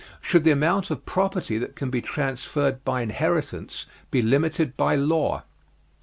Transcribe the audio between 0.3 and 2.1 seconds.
the amount of property that can be